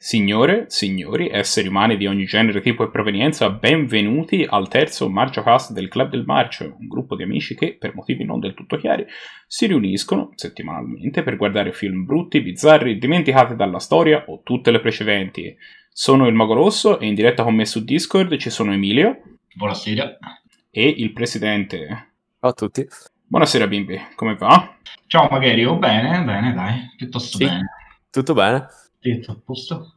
[0.00, 5.88] Signore, signori, esseri umani di ogni genere, tipo e provenienza, benvenuti al terzo MarcioCast del
[5.88, 9.04] Club del Marcio, un gruppo di amici che, per motivi non del tutto chiari,
[9.48, 15.56] si riuniscono settimanalmente per guardare film brutti, bizzarri, dimenticati dalla storia o tutte le precedenti.
[15.90, 19.20] Sono il Mago Rosso e in diretta con me su Discord ci sono Emilio.
[19.52, 20.16] Buonasera.
[20.70, 22.12] E il presidente.
[22.38, 22.86] Ciao a tutti.
[23.26, 24.76] Buonasera bimbi, come va?
[25.08, 27.66] Ciao Magherio, bene, bene, dai, piuttosto sì, bene.
[28.10, 28.68] Tutto bene?
[29.00, 29.94] Detto, a posto.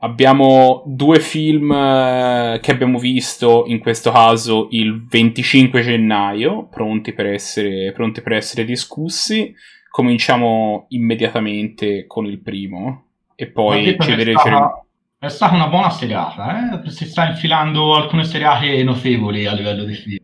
[0.00, 7.26] Abbiamo due film eh, che abbiamo visto, in questo caso il 25 gennaio, pronti per
[7.26, 9.54] essere, pronti per essere discussi.
[9.90, 14.86] Cominciamo immediatamente con il primo e poi ci vedremo.
[15.18, 16.90] È stata una buona serata, eh?
[16.90, 20.18] si sta infilando alcune serate notevoli a livello di film.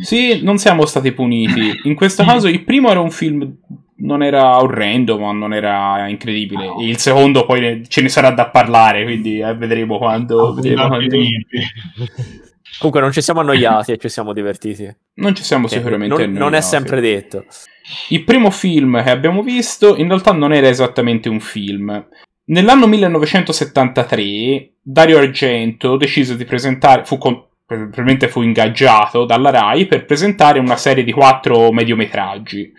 [0.00, 1.80] Sì, non siamo stati puniti.
[1.84, 3.56] In questo caso il primo era un film
[4.02, 6.66] non era orrendo, ma non era incredibile.
[6.66, 6.76] No.
[6.80, 10.54] Il secondo poi ce ne sarà da parlare, quindi eh, vedremo quando.
[10.54, 11.16] Vedremo quando...
[12.78, 14.90] Comunque non ci siamo annoiati e ci siamo divertiti.
[15.14, 16.38] Non ci siamo sicuramente non, annoiati.
[16.38, 17.44] Non è sempre detto.
[18.08, 22.06] Il primo film che abbiamo visto in realtà non era esattamente un film.
[22.44, 30.06] Nell'anno 1973 Dario Argento decise di presentare, fu con, probabilmente fu ingaggiato dalla RAI per
[30.06, 32.72] presentare una serie di quattro mediometraggi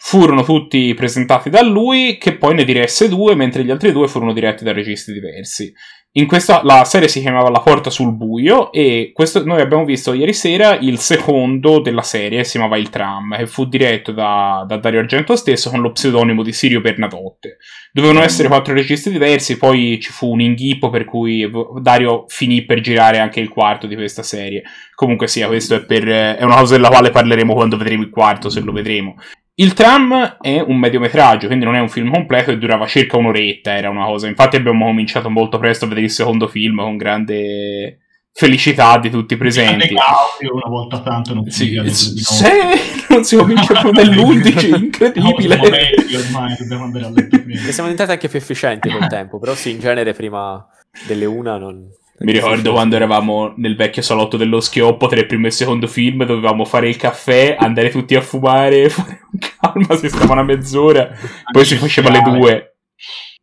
[0.00, 4.32] furono tutti presentati da lui, che poi ne diresse due, mentre gli altri due furono
[4.32, 5.72] diretti da registi diversi.
[6.12, 10.14] In questa, la serie si chiamava La porta sul buio e questo, noi abbiamo visto
[10.14, 14.78] ieri sera il secondo della serie, si chiamava Il Tram, che fu diretto da, da
[14.78, 17.58] Dario Argento stesso con lo pseudonimo di Sirio Bernadotte.
[17.92, 21.48] Dovevano essere quattro registi diversi, poi ci fu un inghippo per cui
[21.80, 24.62] Dario finì per girare anche il quarto di questa serie.
[24.94, 28.48] Comunque sia, questo è, per, è una cosa della quale parleremo quando vedremo il quarto,
[28.48, 29.16] se lo vedremo.
[29.60, 33.76] Il tram è un mediometraggio, quindi non è un film completo e durava circa un'oretta,
[33.76, 34.28] era una cosa.
[34.28, 37.98] Infatti abbiamo cominciato molto presto a vedere il secondo film con grande
[38.32, 39.88] felicità di tutti i presenti.
[39.88, 42.50] Caudio, una volta tanto non si sì, se
[43.08, 45.56] non si comincia più nell'11, incredibile.
[45.56, 47.60] No, vecchi, ormai dobbiamo andare a letto prima.
[47.60, 50.64] E siamo diventati anche più efficienti col tempo, però sì, in genere prima
[51.08, 51.84] delle una non...
[52.20, 55.86] Mi ricordo quando eravamo nel vecchio salotto dello schioppo tra il primo e il secondo
[55.86, 60.42] film, dovevamo fare il caffè, andare tutti a fumare, fare un calma, si stava una
[60.42, 61.10] mezz'ora,
[61.52, 62.76] poi si faceva le due.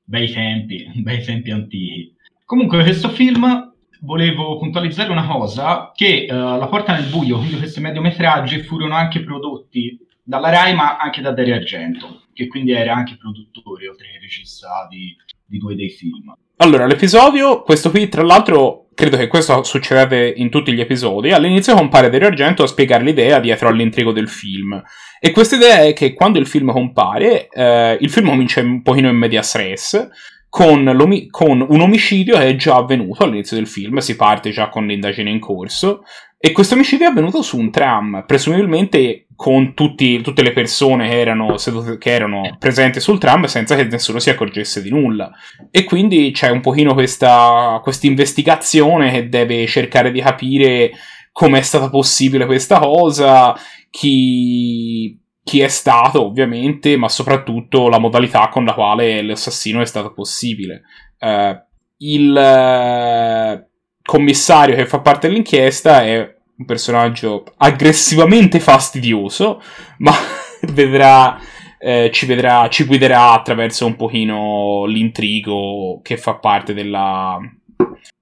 [0.03, 2.13] Bei tempi, bei tempi antichi.
[2.43, 7.79] Comunque, questo film volevo puntualizzare una cosa, che uh, La porta nel buio, quindi questi
[7.79, 13.15] mediometraggi furono anche prodotti dalla Rai, ma anche da Dario Argento, che quindi era anche
[13.17, 15.15] produttore, oltre che regista di,
[15.45, 16.33] di due dei film.
[16.57, 21.33] Allora, l'episodio, questo qui, tra l'altro, credo che questo succedete in tutti gli episodi.
[21.33, 24.81] All'inizio compare Dario Argento a spiegare l'idea dietro all'intrigo del film.
[25.19, 29.09] E questa idea è che quando il film compare, eh, il film comincia un pochino
[29.09, 30.07] in media stress.
[30.47, 30.95] Con,
[31.29, 35.29] con, un omicidio che è già avvenuto all'inizio del film, si parte già con l'indagine
[35.29, 36.05] in corso,
[36.45, 41.19] e questo omicidio è avvenuto su un tram, presumibilmente con tutti, tutte le persone che
[41.19, 45.31] erano, sedute, che erano, presenti sul tram senza che nessuno si accorgesse di nulla.
[45.71, 50.91] E quindi c'è un pochino questa investigazione che deve cercare di capire
[51.31, 53.55] come è stata possibile questa cosa,
[53.89, 60.13] chi, chi è stato ovviamente, ma soprattutto la modalità con la quale l'assassino è stato
[60.13, 60.83] possibile.
[61.19, 61.59] Uh,
[61.97, 63.67] il uh,
[64.03, 69.61] commissario che fa parte dell'inchiesta è un personaggio aggressivamente fastidioso,
[69.99, 70.13] ma
[70.71, 71.37] vedrà,
[71.79, 77.37] eh, ci vedrà, ci guiderà attraverso un pochino l'intrigo che fa parte della,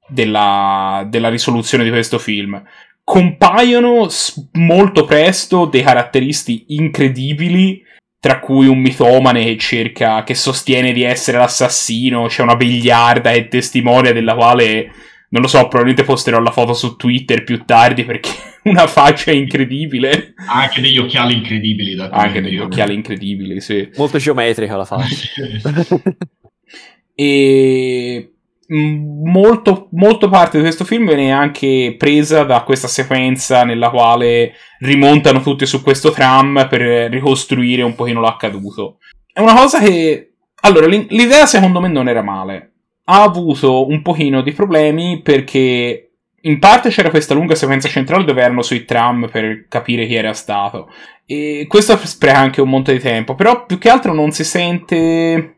[0.07, 2.61] della, della risoluzione di questo film.
[3.03, 4.07] Compaiono
[4.53, 7.83] molto presto dei caratteristi incredibili
[8.23, 13.49] tra cui un mitomane che cerca, che sostiene di essere l'assassino, c'è una biliarda e
[13.49, 14.89] testimonia della quale
[15.33, 18.29] non lo so, probabilmente posterò la foto su Twitter più tardi perché
[18.69, 20.35] una faccia incredibile.
[20.47, 21.95] Anche degli occhiali incredibili.
[21.95, 23.89] Da Anche degli occhiali incredibili, sì.
[23.97, 25.27] Molto geometrica la faccia.
[27.15, 28.31] e
[28.67, 35.41] molto, molto parte di questo film viene anche presa da questa sequenza nella quale rimontano
[35.41, 38.99] tutti su questo tram per ricostruire un pochino l'accaduto.
[39.33, 40.35] È una cosa che...
[40.61, 42.72] Allora, l'idea secondo me non era male
[43.05, 46.13] ha avuto un pochino di problemi perché
[46.45, 50.33] in parte c'era questa lunga sequenza centrale dove erano sui tram per capire chi era
[50.33, 50.89] stato.
[51.25, 53.35] E questo spreca anche un monte di tempo.
[53.35, 55.57] Però più che altro non si sente.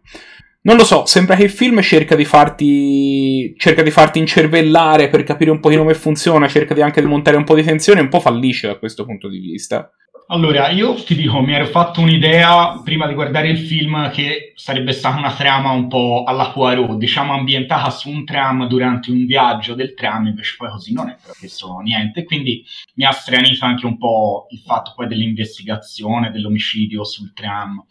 [0.62, 3.54] Non lo so, sembra che il film cerca di farti.
[3.58, 7.38] cerca di farti incervellare per capire un pochino come funziona, cerca di anche di montare
[7.38, 9.92] un po' di tensione, un po' fallisce da questo punto di vista.
[10.27, 14.92] Allora, io ti dico, mi ero fatto un'idea prima di guardare il film che sarebbe
[14.92, 19.75] stata una trama un po' alla Poirot, diciamo ambientata su un tram durante un viaggio
[19.75, 24.00] del tram, invece poi così non è proprio niente, quindi mi ha stranito anche un
[24.00, 27.86] po' il fatto poi dell'investigazione, dell'omicidio sul tram.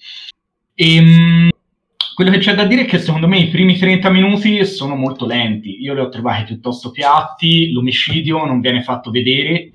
[0.75, 1.49] E, ehm,
[2.17, 5.25] quello che c'è da dire è che secondo me i primi 30 minuti sono molto
[5.25, 9.71] lenti, io li ho trovati piuttosto piatti, l'omicidio non viene fatto vedere,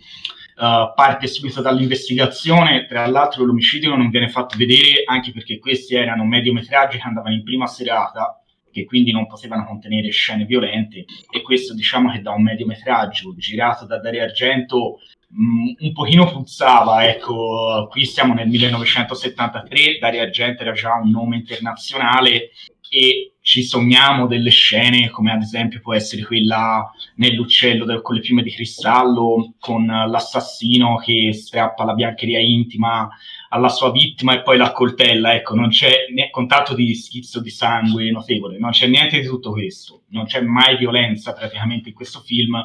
[0.60, 6.26] uh, parte subito dall'investigazione, tra l'altro l'omicidio non viene fatto vedere anche perché questi erano
[6.26, 8.42] mediometraggi che andavano in prima serata,
[8.72, 13.86] che quindi non potevano contenere scene violente e questo diciamo che da un mediometraggio girato
[13.86, 15.00] da Dario Argento
[15.34, 21.38] mm, un pochino puzzava, ecco, qui siamo nel 1973, Dario Argento era già un nome
[21.38, 22.52] internazionale
[22.90, 28.22] e ci sogniamo delle scene come ad esempio può essere quella nell'uccello del, con le
[28.22, 33.10] piume di cristallo con l'assassino che strappa la biancheria intima
[33.50, 37.50] alla sua vittima e poi la coltella ecco non c'è né contatto di schizzo di
[37.50, 40.04] sangue notevole non c'è niente di tutto questo.
[40.10, 42.56] Non c'è mai violenza praticamente in questo film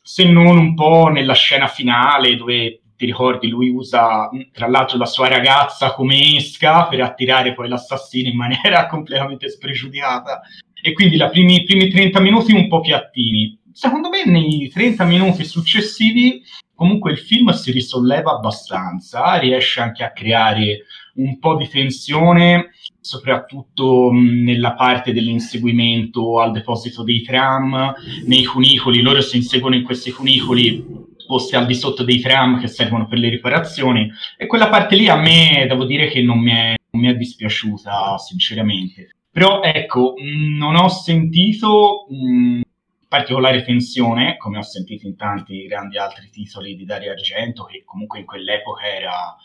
[0.00, 5.06] se non un po' nella scena finale dove ti ricordi, lui usa tra l'altro la
[5.06, 10.42] sua ragazza come esca per attirare poi l'assassino in maniera completamente spregiudicata.
[10.80, 13.58] E quindi i primi, primi 30 minuti un po' piattini.
[13.72, 16.42] Secondo me nei 30 minuti successivi
[16.74, 22.70] comunque il film si risolleva abbastanza, riesce anche a creare un po' di tensione,
[23.00, 27.94] soprattutto nella parte dell'inseguimento al deposito dei tram,
[28.26, 32.68] nei cunicoli, loro si inseguono in questi cunicoli posti al di sotto dei tram che
[32.68, 34.10] servono per le riparazioni.
[34.36, 37.14] E quella parte lì a me devo dire che non mi è, non mi è
[37.14, 39.10] dispiaciuta sinceramente.
[39.30, 42.60] Però ecco non ho sentito mh,
[43.08, 48.20] particolare tensione come ho sentito in tanti grandi altri titoli di Dario Argento che comunque
[48.20, 49.36] in quell'epoca era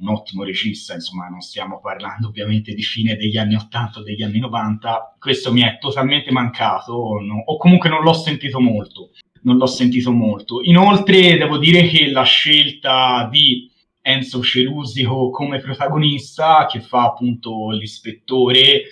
[0.00, 4.22] un ottimo regista, insomma non stiamo parlando ovviamente di fine degli anni 80 o degli
[4.22, 9.10] anni 90, questo mi è totalmente mancato no, o comunque non l'ho sentito molto
[9.42, 10.62] non l'ho sentito molto.
[10.62, 13.70] Inoltre devo dire che la scelta di
[14.00, 18.84] Enzo Cerusico come protagonista, che fa appunto l'ispettore,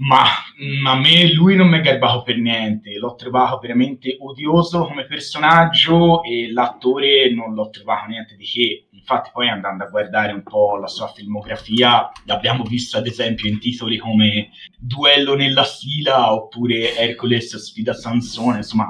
[0.00, 0.24] ma,
[0.82, 5.04] ma, a me lui non mi è garbato per niente, l'ho trovato veramente odioso come
[5.04, 8.86] personaggio e l'attore non l'ho trovato niente di che.
[8.92, 13.58] Infatti poi andando a guardare un po' la sua filmografia, l'abbiamo visto ad esempio in
[13.58, 18.88] titoli come Duello nella fila oppure Hercules sfida Sansone, insomma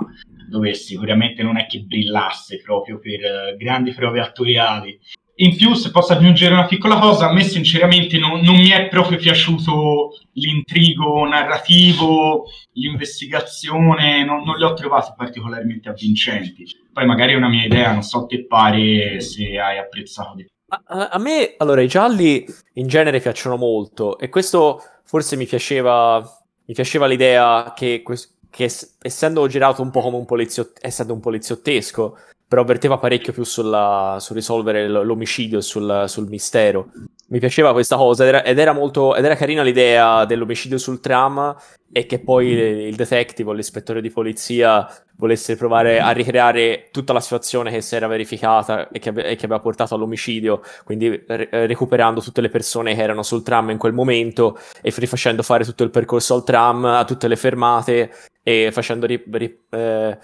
[0.51, 4.99] dove sicuramente non è che brillasse proprio per uh, grandi prove attoriali.
[5.37, 8.89] In più, se posso aggiungere una piccola cosa, a me sinceramente non, non mi è
[8.89, 16.67] proprio piaciuto l'intrigo narrativo, l'investigazione, non, non, li ho trovati particolarmente avvincenti.
[16.93, 20.45] Poi magari è una mia idea, non so te pare se hai apprezzato.
[20.69, 22.45] A, a me, allora, i gialli
[22.75, 26.21] in genere piacciono molto e questo forse mi piaceva,
[26.67, 28.71] mi piaceva l'idea che questo che
[29.01, 32.17] essendo girato un po' come un poliziotto, essendo un poliziottesco,
[32.51, 36.91] però verteva parecchio più sulla, sul risolvere l'omicidio e sul, sul, mistero.
[37.29, 40.99] Mi piaceva questa cosa ed era, ed era, molto, ed era carina l'idea dell'omicidio sul
[40.99, 41.55] tram
[41.93, 47.21] e che poi il detective o l'ispettore di polizia volesse provare a ricreare tutta la
[47.21, 52.21] situazione che si era verificata e che, e che aveva portato all'omicidio, quindi re- recuperando
[52.21, 55.91] tutte le persone che erano sul tram in quel momento e rifacendo fare tutto il
[55.91, 58.13] percorso al tram, a tutte le fermate
[58.51, 60.19] e facendo ri- ri- eh,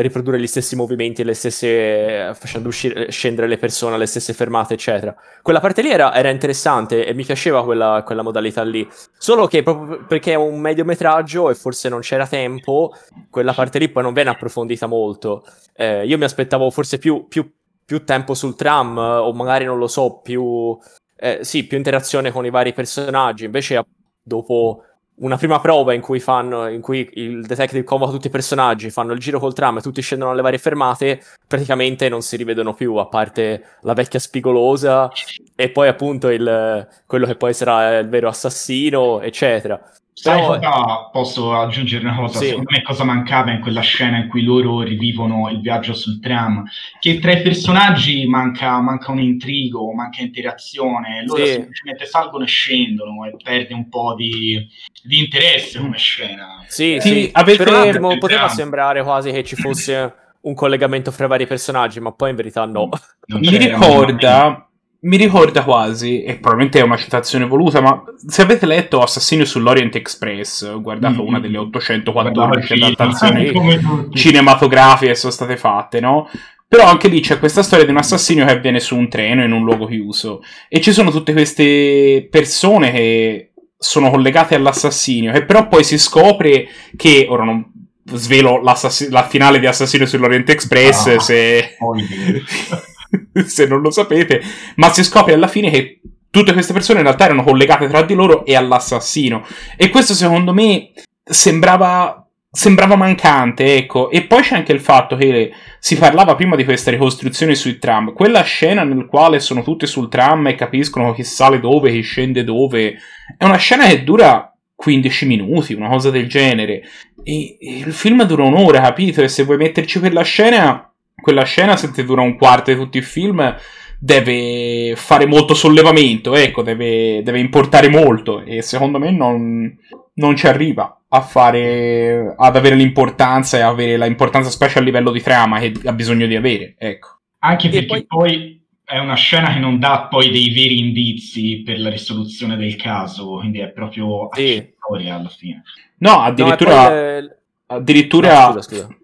[0.00, 5.14] riprodurre gli stessi movimenti, le stesse, facendo uscire, scendere le persone alle stesse fermate, eccetera.
[5.42, 8.86] Quella parte lì era, era interessante e mi piaceva quella, quella, modalità lì.
[9.16, 12.92] Solo che proprio perché è un mediometraggio e forse non c'era tempo,
[13.30, 15.44] quella parte lì poi non viene approfondita molto.
[15.74, 17.50] Eh, io mi aspettavo forse più, più,
[17.84, 20.76] più, tempo sul tram, o magari non lo so, più,
[21.16, 23.46] eh, sì, più interazione con i vari personaggi.
[23.46, 23.82] Invece,
[24.22, 24.82] dopo
[25.18, 29.12] una prima prova in cui, fanno, in cui il detective convoca tutti i personaggi, fanno
[29.12, 32.94] il giro col tram e tutti scendono alle varie fermate, praticamente non si rivedono più,
[32.96, 35.10] a parte la vecchia spigolosa
[35.54, 39.80] e poi appunto il, quello che poi sarà il vero assassino, eccetera.
[40.18, 40.54] Sai Però...
[40.54, 42.38] cosa, posso aggiungere una cosa?
[42.38, 42.46] Sì.
[42.46, 46.64] Secondo me cosa mancava in quella scena in cui loro rivivono il viaggio sul tram?
[46.98, 51.52] Che tra i personaggi manca, manca un intrigo, manca interazione, loro sì.
[51.52, 54.66] semplicemente salgono e scendono e perde un po' di,
[55.02, 56.64] di interesse come scena.
[56.66, 57.28] Sì, eh, sì.
[57.32, 57.62] Avete...
[57.62, 62.00] per un attimo poteva sembrare quasi che ci fosse un collegamento fra i vari personaggi,
[62.00, 62.88] ma poi in verità no.
[63.26, 64.65] Mi ricorda
[65.00, 69.94] mi ricorda quasi, e probabilmente è una citazione voluta, ma se avete letto Assassino sull'Orient
[69.94, 71.26] Express, guardato mm.
[71.26, 76.28] una delle 814 adattazioni cinematografiche che sono state fatte, no?
[76.68, 79.52] Però anche lì c'è questa storia di un assassino che avviene su un treno in
[79.52, 80.42] un luogo chiuso.
[80.68, 85.32] E ci sono tutte queste persone che sono collegate all'assassinio.
[85.32, 87.26] E però poi si scopre che.
[87.28, 87.64] Ora non
[88.12, 91.76] svelo la finale di Assassino sull'Oriente Express ah, se.
[93.46, 94.40] se non lo sapete.
[94.76, 96.00] Ma si scopre alla fine che
[96.30, 99.44] tutte queste persone in realtà erano collegate tra di loro e all'assassino.
[99.76, 102.20] E questo secondo me sembrava
[102.56, 104.10] sembrava mancante, ecco.
[104.10, 108.14] E poi c'è anche il fatto che si parlava prima di questa ricostruzione sui tram.
[108.14, 112.44] Quella scena nel quale sono tutti sul tram e capiscono chi sale dove, chi scende
[112.44, 112.96] dove,
[113.36, 116.82] è una scena che dura 15 minuti, una cosa del genere.
[117.22, 119.22] E, e il film dura un'ora, capito?
[119.22, 120.85] E se vuoi metterci quella scena,
[121.20, 123.56] quella scena se ti dura un quarto di tutto il film
[123.98, 129.74] deve fare molto sollevamento, ecco, deve, deve importare molto e secondo me non,
[130.14, 135.22] non ci arriva a fare ad avere l'importanza e avere l'importanza specie a livello di
[135.22, 137.20] trama che ha bisogno di avere, ecco.
[137.38, 138.06] Anche perché poi...
[138.06, 138.64] poi...
[138.84, 143.38] è una scena che non dà poi dei veri indizi per la risoluzione del caso,
[143.38, 145.62] quindi è proprio accessoria alla fine.
[145.98, 147.38] No, addirittura no, le...
[147.66, 148.96] addirittura no, scusa, scusa.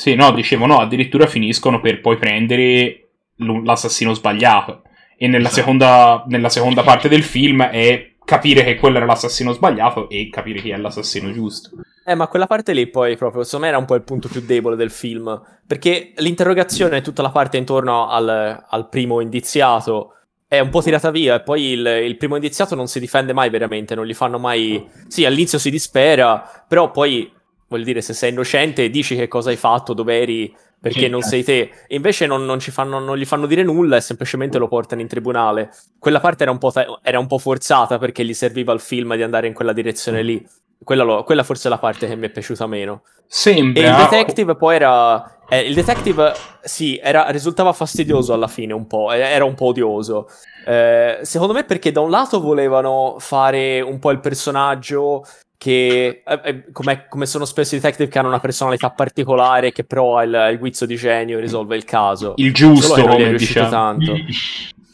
[0.00, 4.80] Sì, no, dicevo no, addirittura finiscono per poi prendere l'assassino sbagliato.
[5.18, 5.56] E nella, esatto.
[5.56, 10.62] seconda, nella seconda parte del film è capire che quello era l'assassino sbagliato e capire
[10.62, 11.72] chi è l'assassino giusto.
[12.06, 14.40] Eh, ma quella parte lì poi proprio, secondo me era un po' il punto più
[14.40, 20.14] debole del film, perché l'interrogazione e tutta la parte intorno al, al, primo indiziato
[20.48, 23.50] è un po' tirata via e poi il, il, primo indiziato non si difende mai
[23.50, 24.82] veramente, non gli fanno mai...
[25.08, 27.30] Sì, all'inizio si dispera, però poi,
[27.70, 31.44] voglio dire, se sei innocente dici che cosa hai fatto, dove eri perché non sei
[31.44, 31.70] te.
[31.86, 35.06] E invece non, non, fanno, non, gli fanno dire nulla e semplicemente lo portano in
[35.06, 35.70] tribunale.
[35.98, 39.22] Quella parte era un, ta- era un, po forzata perché gli serviva il film di
[39.22, 40.44] andare in quella direzione lì.
[40.82, 43.02] Quella, lo, quella forse è la parte che mi è piaciuta meno.
[43.26, 43.82] Sembra.
[43.82, 45.38] E il detective poi era.
[45.48, 50.28] Eh, il detective, sì, era, risultava fastidioso alla fine un po', era un po' odioso.
[50.66, 55.24] Eh, secondo me perché da un lato volevano fare un po' il personaggio
[55.60, 59.84] che eh, eh, come, come, sono spesso i detective che hanno una personalità particolare che
[59.84, 62.32] però ha il, il guizzo di genio e risolve il caso.
[62.36, 63.68] Il giusto, come diciamo.
[63.68, 64.14] tanto.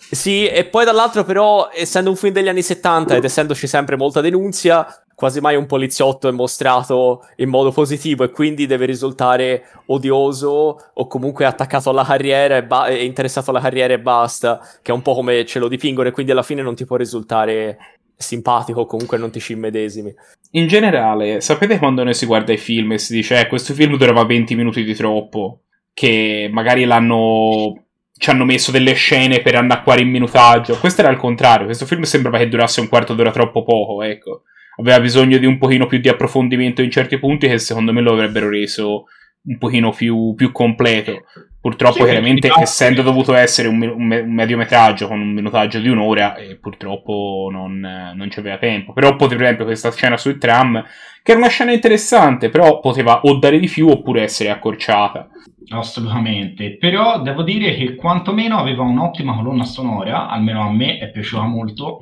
[0.08, 4.20] Sì, e poi dall'altro però, essendo un film degli anni 70 ed essendoci sempre molta
[4.20, 10.78] denunzia, quasi mai un poliziotto è mostrato in modo positivo e quindi deve risultare odioso
[10.94, 15.02] o comunque attaccato alla carriera e ba- interessato alla carriera e basta, che è un
[15.02, 19.18] po' come ce lo dipingono e quindi alla fine non ti può risultare simpatico comunque
[19.18, 20.14] non ti ci immedesimi.
[20.52, 23.96] In generale, sapete quando noi si guarda i film e si dice eh, questo film
[23.96, 27.86] durava 20 minuti di troppo, che magari l'hanno
[28.18, 30.78] ci hanno messo delle scene per annacquare il minutaggio.
[30.78, 34.42] Questo era il contrario, questo film sembrava che durasse un quarto d'ora troppo poco, ecco.
[34.78, 38.12] Aveva bisogno di un pochino più di approfondimento in certi punti che secondo me lo
[38.12, 39.04] avrebbero reso
[39.46, 41.24] un pochino più, più completo.
[41.66, 46.36] Purtroppo, sì, chiaramente, essendo dovuto essere un, un, un, mediometraggio con un minutaggio di un'ora,
[46.36, 47.80] eh, purtroppo non,
[48.14, 48.92] non c'aveva tempo.
[48.92, 50.80] Però, per esempio, questa scena sui tram,
[51.24, 55.28] che era una scena interessante, però poteva o dare di più oppure essere accorciata.
[55.70, 61.42] Assolutamente, però devo dire che quantomeno aveva un'ottima colonna sonora, almeno a me è piaciuta
[61.42, 61.98] molto,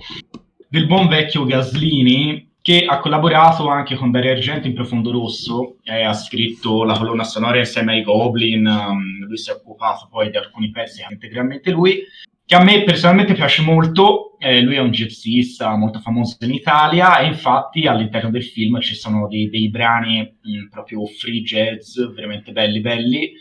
[0.68, 6.14] del buon vecchio Gaslini che ha collaborato anche con Dario Argento in Profondo Rosso ha
[6.14, 10.70] scritto la colonna sonora insieme ai Goblin, um, lui si è occupato poi di alcuni
[10.70, 12.02] pezzi integralmente lui,
[12.42, 17.18] che a me personalmente piace molto, eh, lui è un jazzista molto famoso in Italia
[17.18, 22.00] e infatti all'interno del film ci sono dei, dei brani mh, mm, proprio free jazz
[22.14, 23.32] veramente belli belli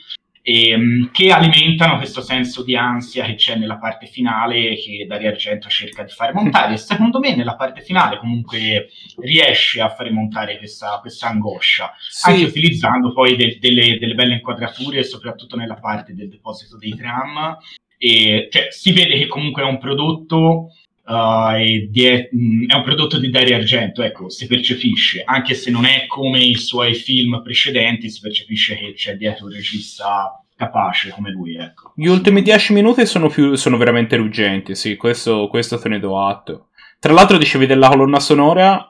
[0.44, 5.70] ehm, che alimentano questo senso di ansia che c'è nella parte finale che Dario Argento
[5.70, 6.74] cerca di fare montare.
[6.74, 8.90] E secondo me nella parte finale comunque
[9.22, 11.94] riesce a fare montare questa, questa angoscia.
[11.98, 12.30] Sì.
[12.30, 17.58] anche utilizzando poi de- delle, delle, belle inquadrature soprattutto nella parte del deposito dei tram.
[17.98, 20.74] E cioè, si vede che comunque è un prodotto
[21.05, 25.86] Uh, è, mm, è, un prodotto di Dario Argento, ecco, si percepisce, anche se non
[25.86, 31.31] è come i suoi film precedenti, si percepisce che c'è dietro un regista capace come
[31.31, 31.91] lui, ecco.
[31.95, 36.25] Gli ultimi dieci minuti sono, più, sono veramente ruggenti, sì, questo, questo te ne do
[36.25, 36.67] atto.
[37.00, 38.89] Tra l'altro dicevi della colonna sonora,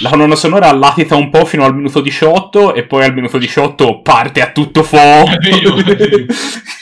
[0.00, 4.00] la colonna sonora latita un po' fino al minuto 18 e poi al minuto 18
[4.00, 5.30] parte a tutto fuoco.
[5.30, 5.74] È vero.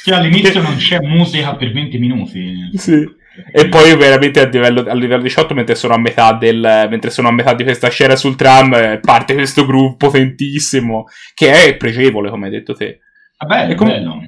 [0.06, 2.71] Che all'inizio non c'è musica per 20 minuti.
[2.75, 3.04] Sì.
[3.52, 7.28] E poi veramente a livello, a livello 18, mentre sono, a metà del, mentre sono
[7.28, 12.47] a metà di questa scena sul tram, parte questo groove potentissimo, che è pregevole, come
[12.47, 13.00] hai detto te.
[13.38, 14.21] Vabbè, è com- bello.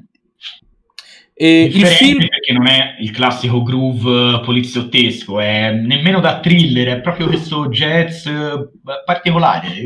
[1.41, 7.01] E il film perché non è il classico groove poliziottesco, è nemmeno da thriller, è
[7.01, 8.71] proprio questo jazz eh,
[9.05, 9.85] particolare.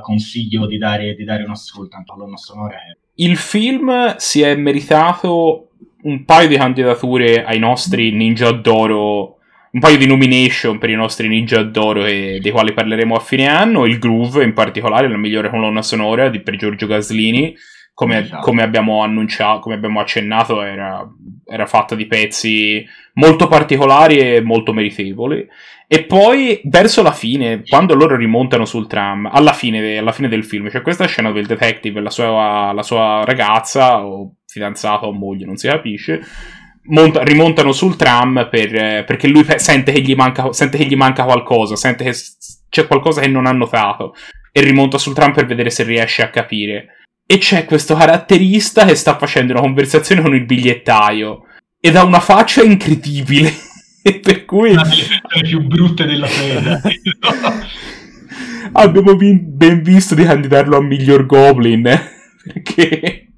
[0.00, 2.76] Consiglio di dare, di dare un ascolto, anche alla sonora.
[3.14, 5.70] Il film si è meritato
[6.02, 9.40] un paio di candidature ai nostri Ninja d'Oro
[9.72, 13.46] un paio di nomination per i nostri Ninja d'Oro e dei quali parleremo a fine
[13.46, 13.86] anno.
[13.86, 17.54] Il Groove, in particolare, la migliore colonna sonora di, per Giorgio Gaslini.
[17.94, 18.42] Come, esatto.
[18.42, 21.06] come, abbiamo annunciato, come abbiamo accennato, era,
[21.46, 25.46] era fatta di pezzi molto particolari e molto meritevoli.
[25.86, 30.44] E poi, verso la fine, quando loro rimontano sul tram, alla fine, alla fine del
[30.44, 35.12] film, c'è questa scena del detective e la sua, la sua ragazza, o fidanzata o
[35.12, 36.20] moglie, non si capisce
[36.90, 41.76] monta, rimontano sul tram per, perché lui sente che, manca, sente che, gli manca, qualcosa,
[41.76, 42.14] sente che
[42.68, 44.14] c'è qualcosa che non ha notato
[44.52, 46.96] e rimonta sul tram per vedere se riesce a capire.
[47.26, 51.44] E c'è questo caratterista che sta facendo una conversazione con il bigliettaio
[51.80, 53.52] ed ha una faccia incredibile.
[54.02, 54.70] e per cui...
[54.70, 56.80] Una delle più brutte della serie.
[58.72, 61.82] Abbiamo ben visto di candidarlo a miglior Goblin.
[62.42, 63.29] Perché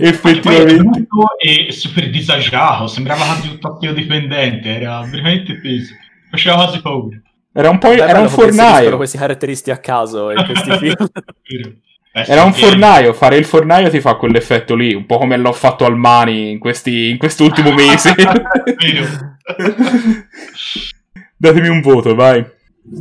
[0.00, 1.06] effettivamente.
[1.38, 5.94] E super disagiato sembrava quasi un tappio dipendente era veramente peso
[6.30, 7.20] faceva quasi paura.
[7.52, 8.96] Era un po' era un fornaio.
[8.96, 10.94] questi caratteristici a caso in questi film.
[12.12, 15.84] Era un fornaio fare il fornaio ti fa quell'effetto lì un po' come l'ho fatto
[15.84, 18.16] al Mani in, questi, in quest'ultimo mese.
[21.36, 22.44] Datemi un voto vai.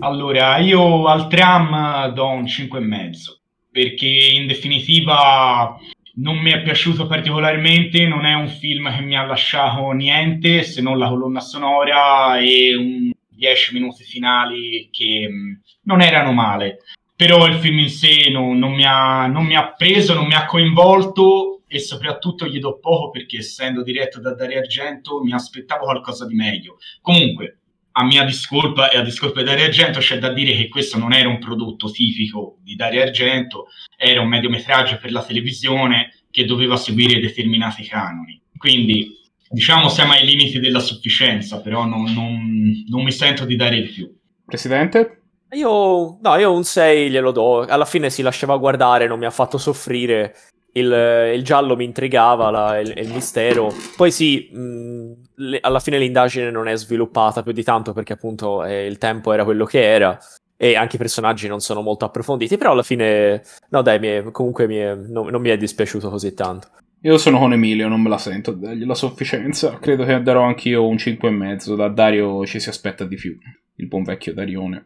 [0.01, 3.37] Allora io al tram do un 5,5
[3.71, 5.75] perché in definitiva
[6.19, 10.81] non mi è piaciuto particolarmente, non è un film che mi ha lasciato niente se
[10.81, 16.79] non la colonna sonora e un 10 minuti finali che mm, non erano male.
[17.15, 20.35] Però il film in sé non, non, mi ha, non mi ha preso, non mi
[20.35, 25.83] ha coinvolto e soprattutto gli do poco perché essendo diretto da Dario Argento mi aspettavo
[25.85, 26.77] qualcosa di meglio.
[27.01, 27.58] Comunque,
[27.91, 31.13] a mia discolpa e a discolpa di Dario Argento c'è da dire che questo non
[31.13, 33.67] era un prodotto tipico di Dario Argento,
[33.97, 38.41] era un mediometraggio per la televisione che doveva seguire determinati canoni.
[38.57, 39.17] Quindi
[39.49, 43.87] diciamo siamo ai limiti della sufficienza, però non, non, non mi sento di dare di
[43.87, 44.15] più.
[44.45, 45.21] Presidente?
[45.51, 47.61] Io, no, io un 6 glielo do.
[47.61, 50.35] Alla fine si lasciava guardare, non mi ha fatto soffrire.
[50.71, 53.73] Il, il giallo mi intrigava, la, il, il, mistero.
[53.95, 58.63] Poi sì, mh, le, alla fine l'indagine non è sviluppata più di tanto perché appunto
[58.63, 60.17] eh, il tempo era quello che era
[60.61, 64.23] e anche i personaggi non sono molto approfonditi, però alla fine, no dai, mi è,
[64.31, 66.67] comunque mi è, no, non mi è dispiaciuto così tanto.
[67.03, 70.85] Io sono con Emilio, non me la sento dargli la sufficienza, credo che darò anch'io
[70.85, 73.37] un 5,5, da Dario ci si aspetta di più,
[73.75, 74.85] il buon vecchio Darione.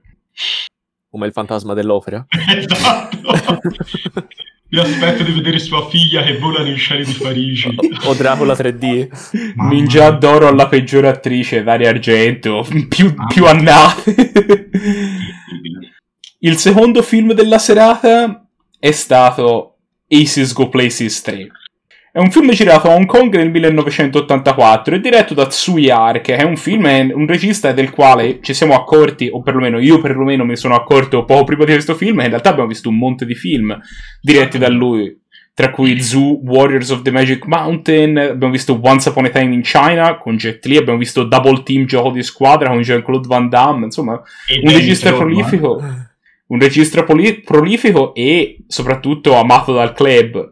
[1.09, 2.23] Come il fantasma dell'opera.
[2.55, 3.17] esatto!
[4.73, 7.75] Mi aspetto di vedere sua figlia che vola nei cieli di Parigi.
[8.05, 9.53] O Dracula 3D.
[9.69, 12.65] Ninja d'oro alla peggiore attrice, Daria Argento.
[12.89, 14.69] Più, più annate.
[16.39, 18.47] Il secondo film della serata
[18.79, 19.77] è stato
[20.09, 21.51] Aces Go Places 3.
[22.15, 26.43] È un film girato a Hong Kong nel 1984 e diretto da Tsuyar, che è
[26.43, 30.75] un film, un regista del quale ci siamo accorti, o perlomeno io perlomeno mi sono
[30.75, 33.75] accorto poco prima di questo film, e in realtà abbiamo visto un monte di film
[34.21, 35.21] diretti da lui,
[35.55, 39.61] tra cui Zoo, Warriors of the Magic Mountain, abbiamo visto Once Upon a Time in
[39.63, 43.85] China con Jet Li, abbiamo visto Double Team Gioco di Squadra con Jean-Claude Van Damme,
[43.85, 45.81] insomma, e un regista prolifico.
[46.45, 50.51] Un regista prolifico e soprattutto amato dal club.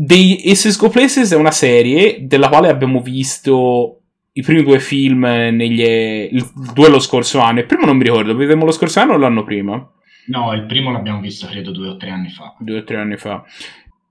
[0.00, 5.82] The Cisco Places è una serie della quale abbiamo visto i primi due film negli,
[5.82, 7.58] il due lo scorso anno.
[7.58, 9.74] Il primo non mi ricordo, vedemmo lo scorso anno o l'anno prima?
[10.28, 12.54] No, il primo l'abbiamo visto credo due o tre anni fa.
[12.60, 13.42] Due o tre anni fa.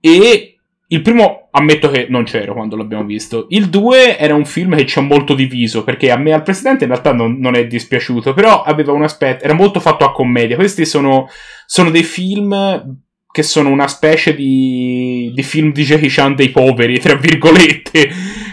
[0.01, 3.45] E il primo ammetto che non c'ero quando l'abbiamo visto.
[3.49, 6.83] Il 2 era un film che ci ha molto diviso, perché a me al presidente
[6.83, 10.57] in realtà non, non è dispiaciuto, però aveva un aspetto, era molto fatto a commedia.
[10.57, 11.29] Questi sono,
[11.65, 13.05] sono dei film
[13.37, 18.09] che sono una specie di, di film di Jackie Chan dei poveri, tra virgolette,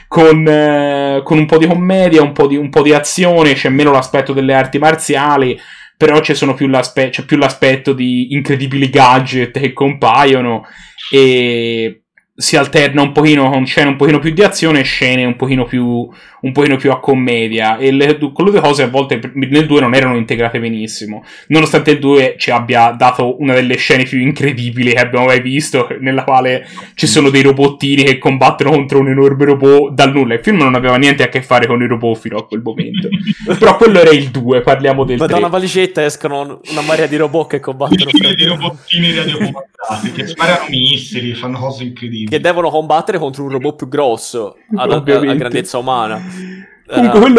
[0.07, 3.71] con, eh, con un po' di commedia, un po' di, un po' di azione, c'è
[3.71, 5.59] meno l'aspetto delle arti marziali,
[5.97, 10.67] però c'è, più, l'aspe- c'è più l'aspetto di incredibili gadget che compaiono
[11.11, 12.04] e
[12.37, 15.65] si alterna un pochino con scene un pochino più di azione e scene un pochino
[15.65, 16.09] più,
[16.41, 17.77] un pochino più a commedia.
[17.77, 21.25] E le, quelle due cose a volte nel 2 non erano integrate benissimo.
[21.49, 25.87] Nonostante il 2 ci abbia dato una delle scene più incredibili che abbiamo mai visto
[26.01, 30.35] nella quale ci sono dei robottini che combattono contro un enorme robot dal nulla.
[30.35, 33.09] Il film non aveva niente a che fare con i robot fino a quel momento.
[33.57, 37.07] Però quello era il 2 parliamo del Ma 3 da una valigetta escono una marea
[37.07, 42.71] di robot che combattono di robottini radiocomandanti che sparano missili fanno cose incredibili che devono
[42.71, 46.21] combattere contro un robot più grosso a, a, a grandezza umana.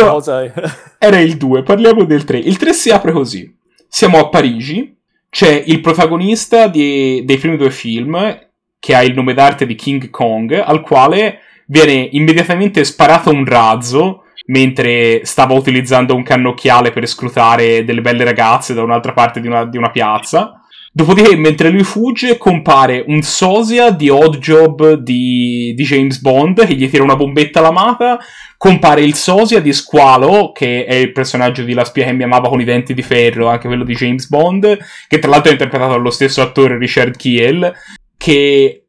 [0.10, 0.44] Cosa...
[0.98, 1.64] era il 2.
[1.64, 2.40] Parliamo del 3.
[2.40, 3.56] Il 3 si apre così:
[3.88, 4.94] siamo a Parigi.
[5.30, 8.40] C'è il protagonista di, dei primi due film,
[8.80, 14.24] che ha il nome d'arte di King Kong, al quale viene immediatamente sparato un razzo
[14.48, 19.66] mentre stava utilizzando un cannocchiale per scrutare delle belle ragazze da un'altra parte di una,
[19.66, 20.65] di una piazza.
[20.98, 26.74] Dopodiché, mentre lui fugge, compare un sosia di Odd Job di, di, James Bond che
[26.74, 28.18] gli tira una bombetta alla mata.
[28.58, 32.48] Compare il sosia di Squalo, che è il personaggio di La spia che mi amava
[32.48, 34.78] con i denti di ferro, anche quello di James Bond,
[35.10, 37.74] che tra l'altro è interpretato dallo stesso attore Richard Kiel,
[38.16, 38.86] che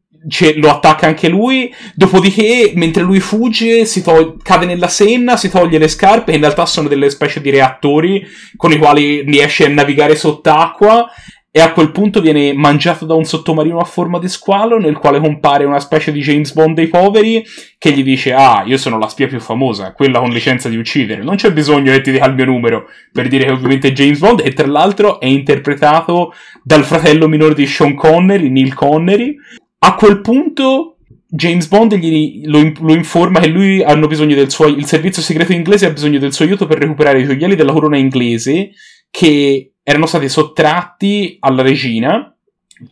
[0.57, 1.75] lo attacca anche lui.
[1.95, 6.67] Dopodiché, mentre lui fugge, si to- cade nella senna, si toglie le scarpe, in realtà
[6.67, 8.25] sono delle specie di reattori
[8.57, 11.11] con i quali riesce a navigare sott'acqua.
[11.57, 15.21] E a quel punto viene mangiato da un sottomarino a forma di squalo, nel quale
[15.21, 17.43] compare una specie di James Bond dei poveri,
[17.79, 21.23] che gli dice: Ah, io sono la spia più famosa, quella con licenza di uccidere.
[21.23, 24.19] Non c'è bisogno che ti dica il mio numero per dire che ovviamente è James
[24.19, 29.35] Bond, e tra l'altro è interpretato dal fratello minore di Sean Connery, Neil Connery,
[29.79, 33.83] a quel punto James Bond gli, lo, lo, informa che lui
[34.49, 37.73] suo il servizio segreto inglese ha bisogno del suo aiuto per recuperare i gioielli della
[37.73, 38.73] corona inglese
[39.11, 42.35] che erano stati sottratti alla regina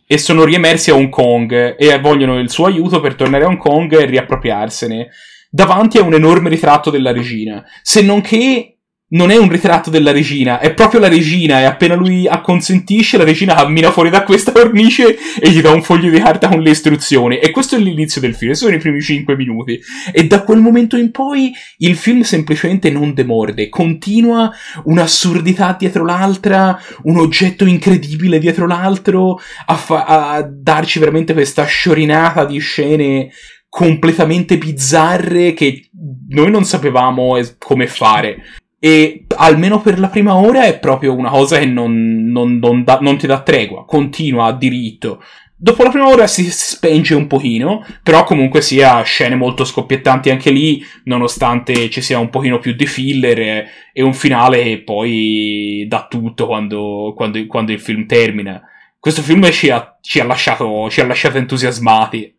[0.07, 3.57] e sono riemersi a Hong Kong e vogliono il suo aiuto per tornare a Hong
[3.57, 5.09] Kong e riappropriarsene
[5.49, 7.63] davanti a un enorme ritratto della regina.
[7.81, 8.74] Se non che
[9.07, 13.23] non è un ritratto della regina, è proprio la regina e appena lui acconsentisce la
[13.23, 16.71] regina cammina fuori da questa cornice e gli dà un foglio di carta con le
[16.71, 19.79] istruzioni e questo è l'inizio del film, sono i primi 5 minuti
[20.11, 24.51] e da quel momento in poi il film semplicemente non demorde, continua
[24.85, 32.43] un'assurdità dietro l'altra, un oggetto incredibile dietro l'altro a, fa- a darci veramente questa sciorinata
[32.43, 33.29] di scene
[33.69, 35.89] completamente bizzarre che
[36.29, 38.37] noi non sapevamo come fare.
[38.85, 42.99] E almeno per la prima ora è proprio una cosa che non, non, non, da,
[43.01, 45.23] non ti dà tregua, continua a diritto.
[45.55, 50.51] Dopo la prima ora si, spenge un pochino, però comunque sia scene molto scoppiettanti anche
[50.51, 55.87] lì, nonostante ci sia un pochino più di filler e, e un finale che poi
[55.89, 58.61] dà tutto quando, quando, quando il film termina.
[58.99, 62.35] Questo film ci ha, ci ha, lasciato, ci ha lasciato entusiasmati.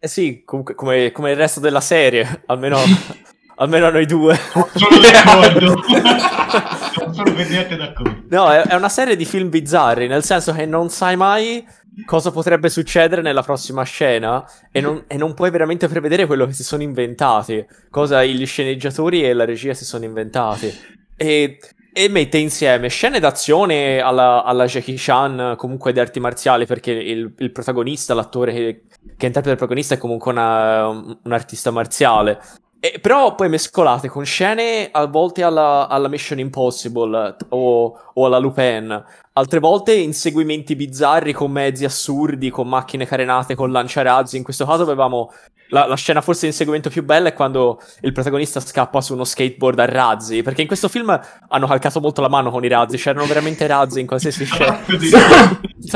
[0.00, 2.78] Eh sì, comunque, come, come il resto della serie, almeno
[3.60, 4.36] Almeno noi due.
[4.36, 5.74] Sono d'accordo.
[5.74, 8.22] non sono per niente d'accordo.
[8.28, 11.66] No, è, è, una serie di film bizzarri, nel senso che non sai mai
[12.04, 16.52] cosa potrebbe succedere nella prossima scena e non, e non puoi veramente prevedere quello che
[16.52, 20.72] si sono inventati, cosa gli sceneggiatori e la regia si sono inventati.
[21.16, 21.58] E,
[21.92, 27.34] e mette insieme scene d'azione alla, alla, Jackie Chan, comunque di arti marziali, perché il,
[27.36, 28.82] il protagonista, l'attore che,
[29.16, 32.40] che interpreta il protagonista è comunque una, un artista marziale.
[32.80, 38.38] E, però poi mescolate con scene a volte alla, alla Mission Impossible o, o, alla
[38.38, 44.36] Lupin, altre volte inseguimenti bizzarri con mezzi assurdi, con macchine carenate, con lanciarazzi.
[44.36, 45.32] In questo caso avevamo
[45.70, 49.24] la, la, scena forse di inseguimento più bella è quando il protagonista scappa su uno
[49.24, 50.42] skateboard a razzi.
[50.42, 52.96] Perché in questo film hanno calcato molto la mano con i razzi.
[52.96, 54.80] C'erano veramente razzi in qualsiasi scena.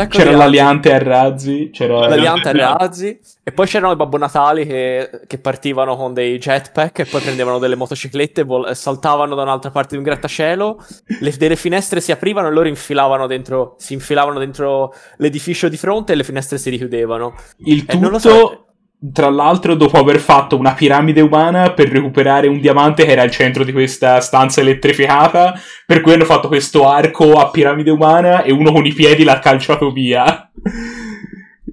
[0.08, 1.70] C'era l'aliante a razzi.
[1.72, 3.18] C'era l'aliante a razzi.
[3.42, 7.58] E poi c'erano i Babbo Natali che, che, partivano con dei jetpack e poi prendevano
[7.58, 10.84] delle motociclette, vol- saltavano da un'altra parte di un grattacielo.
[11.20, 16.12] Le, delle finestre si aprivano e loro infilavano dentro, si infilavano dentro l'edificio di fronte
[16.12, 17.34] e le finestre si richiudevano.
[17.64, 18.18] Il tutto.
[18.18, 18.71] So,
[19.10, 23.30] tra l'altro, dopo aver fatto una piramide umana per recuperare un diamante che era al
[23.30, 28.52] centro di questa stanza elettrificata, per cui hanno fatto questo arco a piramide umana e
[28.52, 30.50] uno con i piedi l'ha calciato via.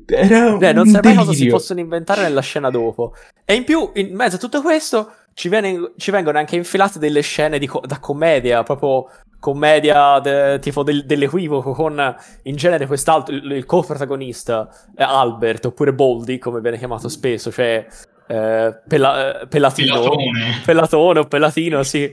[0.07, 3.13] Era Beh, non sai mai cosa si possono inventare nella scena dopo.
[3.45, 7.21] E in più, in mezzo a tutto questo, ci, viene, ci vengono anche infilate delle
[7.21, 13.49] scene co- da commedia, proprio commedia de, tipo del, dell'equivoco con in genere quest'altro, il,
[13.49, 17.87] il co-protagonista Albert oppure Boldy come viene chiamato spesso, cioè
[18.27, 20.61] eh, pella, eh, pellatino, pellatone.
[20.65, 22.11] pellatone o pellatino, sì,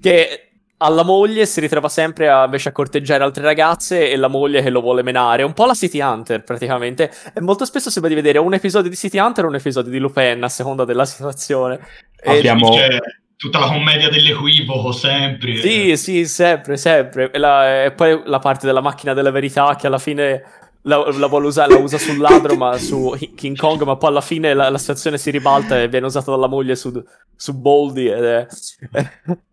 [0.00, 4.62] che alla moglie si ritrova sempre a, invece a corteggiare altre ragazze e la moglie
[4.62, 5.42] che lo vuole menare.
[5.42, 7.10] Un po' la City Hunter, praticamente.
[7.32, 9.98] E molto spesso sembra di vedere un episodio di City Hunter o un episodio di
[9.98, 11.80] Lupin, a seconda della situazione.
[12.24, 12.76] Abbiamo...
[12.76, 13.00] E
[13.36, 15.56] tutta la commedia dell'equivoco, sempre.
[15.56, 17.30] Sì, sì, sempre, sempre.
[17.30, 20.42] E, la, e, poi la parte della macchina della verità che alla fine
[20.86, 24.20] la, la vuole usare, la usa sul ladro, ma su King Kong, ma poi alla
[24.20, 26.92] fine la, la situazione si ribalta e viene usata dalla moglie su,
[27.34, 28.06] su Boldy.
[28.06, 28.46] Ed è,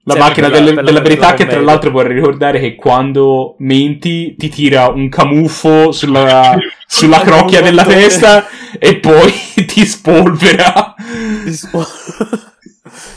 [0.03, 4.49] la macchina per delle, della verità che tra l'altro vorrei ricordare che quando menti ti
[4.49, 9.31] tira un camuffo sulla, sulla crocchia della testa e poi
[9.65, 10.95] ti spolvera.
[11.43, 12.49] Ti spolvera.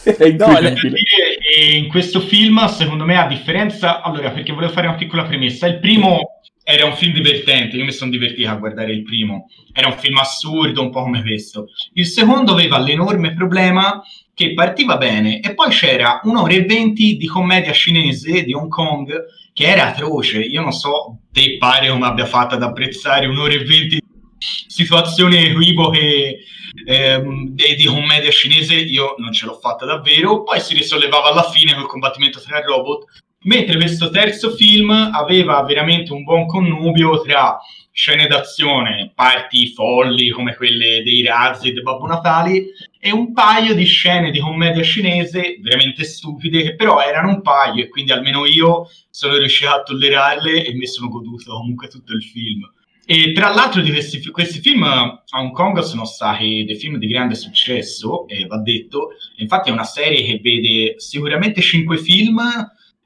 [0.05, 5.25] È no, in questo film, secondo me, a differenza, allora, perché volevo fare una piccola
[5.25, 9.49] premessa, il primo era un film divertente, io mi sono divertito a guardare il primo,
[9.71, 11.67] era un film assurdo, un po' come questo.
[11.93, 17.27] Il secondo aveva l'enorme problema che partiva bene e poi c'era un'ora e venti di
[17.27, 19.13] commedia cinese di Hong Kong
[19.53, 20.41] che era atroce.
[20.41, 24.01] Io non so te pare come abbia fatto ad apprezzare un'ora e venti
[24.39, 26.39] situazioni equivoche
[26.87, 30.43] ehm, di commedia cinese, io non ce l'ho fatta davvero.
[30.43, 33.05] Poi si risollevava alla fine col combattimento tra robot
[33.45, 37.59] mentre questo terzo film aveva veramente un buon connubio tra
[37.91, 42.67] scene d'azione, parti folli come quelle dei razzi e Babbo Natali
[42.99, 47.85] e un paio di scene di commedia cinese veramente stupide che però erano un paio
[47.85, 52.23] e quindi almeno io sono riuscito a tollerarle e mi sono goduto comunque tutto il
[52.25, 52.69] film.
[53.07, 57.07] E tra l'altro di questi, questi, film a Hong Kong sono stati dei film di
[57.07, 59.11] grande successo, eh, va detto.
[59.37, 62.41] Infatti è una serie che vede sicuramente cinque film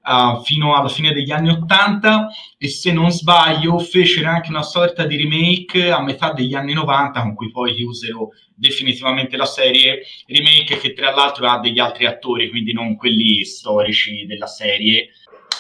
[0.09, 5.05] uh, fino alla fine degli anni Ottanta e se non sbaglio fecero anche una sorta
[5.05, 10.79] di remake a metà degli anni 90 con cui poi chiusero definitivamente la serie, remake
[10.79, 15.11] che tra l'altro ha degli altri attori, quindi non quelli storici della serie,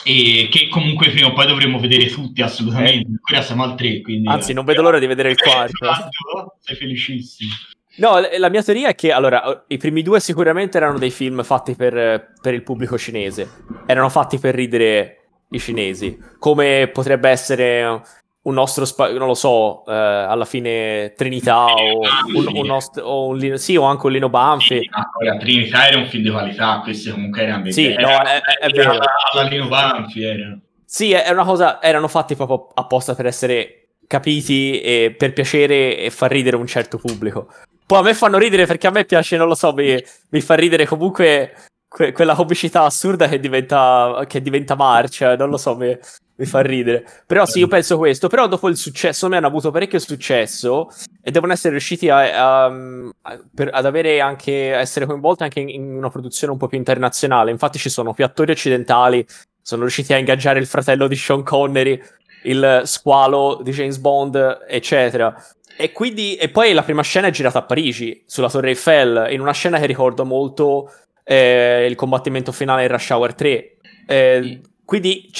[0.04, 3.06] e che comunque prima o poi dovremmo vedere tutti assolutamente.
[3.06, 3.10] Eh.
[3.10, 4.28] Ancora siamo al 3, quindi...
[4.28, 5.84] Anzi, non vedo l'ora di vedere il quarto.
[5.84, 7.50] Esatto, sei felicissimo.
[7.98, 11.74] No, la mia teoria è che, allora, i primi due sicuramente erano dei film fatti
[11.74, 13.48] per, per il pubblico cinese.
[13.86, 15.18] Erano fatti per ridere
[15.50, 16.18] i cinesi.
[16.38, 18.02] Come potrebbe essere
[18.40, 21.98] un nostro, spa- non lo so, eh, alla fine Trinità o
[22.34, 24.88] un, un, nost- o un, sì, o anche un Lino Banfi.
[25.20, 27.72] Ora, Trinità era un film di qualità, questi comunque erano dei...
[27.72, 28.96] Sì, no, è, è vero.
[29.32, 30.60] Alla Lino Banfi erano.
[30.84, 36.08] Sì, è una cosa, erano fatti proprio apposta per essere capiti e per piacere e
[36.10, 37.52] far ridere un certo pubblico.
[37.88, 39.98] Poi a me fanno ridere perché a me piace, non lo so, mi,
[40.28, 41.54] mi fa ridere comunque
[41.88, 45.96] que- quella comicità assurda che diventa, che diventa marcia, non lo so, mi,
[46.34, 47.02] mi, fa ridere.
[47.24, 48.28] Però sì, io penso questo.
[48.28, 50.90] Però dopo il successo, mi hanno avuto parecchio successo
[51.22, 55.70] e devono essere riusciti a, a, a, per, ad avere anche, essere coinvolti anche in,
[55.70, 57.50] in una produzione un po' più internazionale.
[57.50, 59.26] Infatti ci sono più attori occidentali,
[59.62, 61.98] sono riusciti a ingaggiare il fratello di Sean Connery,
[62.42, 65.34] il squalo di James Bond, eccetera.
[65.80, 69.40] E quindi, e poi la prima scena è girata a Parigi, sulla Torre Eiffel, in
[69.40, 70.90] una scena che ricorda molto
[71.22, 73.76] eh, il combattimento finale in Rush Hour 3.
[74.08, 75.30] Eh, quindi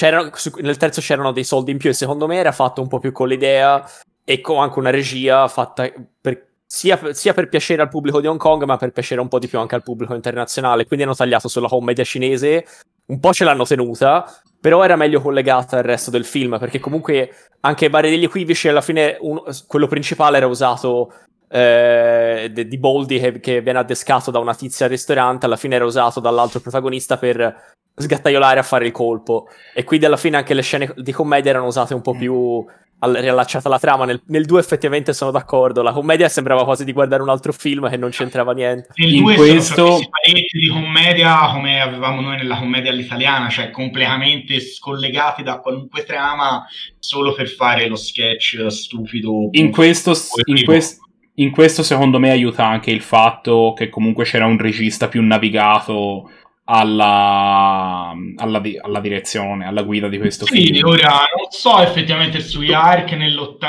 [0.61, 3.11] nel terzo c'erano dei soldi in più e secondo me era fatto un po' più
[3.11, 3.83] con l'idea
[4.23, 8.37] e con anche una regia fatta per, sia, sia, per piacere al pubblico di Hong
[8.37, 10.85] Kong ma per piacere un po' di più anche al pubblico internazionale.
[10.85, 12.63] Quindi hanno tagliato sulla commedia cinese,
[13.07, 17.31] un po' ce l'hanno tenuta, però era meglio collegata al resto del film, perché comunque
[17.61, 21.11] anche vari degli equivoci alla fine un, quello principale era usato
[21.49, 25.85] eh, di Boldi che, che, viene addescato da una tizia al ristorante, alla fine era
[25.85, 29.47] usato dall'altro protagonista per sgattaiolare a fare il colpo.
[29.73, 32.63] E quindi alla fine anche le scene di commedia erano usate un po' più
[32.99, 34.05] al- riallacciata alla trama.
[34.05, 35.81] Nel, nel 2 effettivamente sono d'accordo.
[35.81, 38.89] La commedia sembrava quasi di guardare un altro film che non c'entrava niente.
[38.95, 39.73] Nel in 2 questo...
[39.73, 46.03] sono parecchi di commedia come avevamo noi nella commedia all'italiana, cioè completamente scollegati da qualunque
[46.03, 46.65] trama
[46.99, 49.49] solo per fare lo sketch stupido.
[49.51, 50.13] In questo,
[50.45, 50.99] in, quest-
[51.35, 56.29] in questo secondo me aiuta anche il fatto che comunque c'era un regista più navigato
[56.71, 60.87] alla, alla, alla, direzione, alla guida di questo sì, film.
[60.87, 63.15] ora non so effettivamente sui arc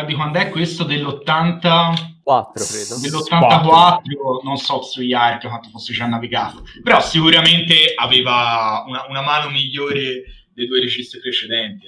[0.05, 4.41] di quando è questo dell'80 4 credo dell'84 4.
[4.45, 10.23] non so sui arc quanto fosse già navigato però sicuramente aveva una, una mano migliore
[10.53, 11.87] dei due registi precedenti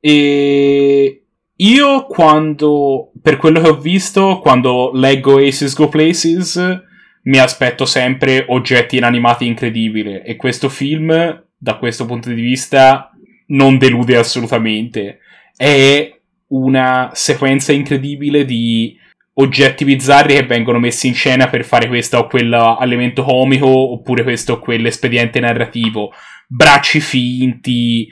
[0.00, 1.24] e
[1.56, 6.82] io quando per quello che ho visto quando leggo Aces Go Places
[7.24, 13.10] mi aspetto sempre oggetti inanimati incredibili e questo film, da questo punto di vista,
[13.46, 15.20] non delude assolutamente.
[15.56, 16.12] È
[16.48, 18.96] una sequenza incredibile di
[19.34, 24.54] oggetti bizzarri che vengono messi in scena per fare questo o quell'elemento comico oppure questo
[24.54, 26.12] o quell'espediente narrativo.
[26.46, 28.08] Bracci finti,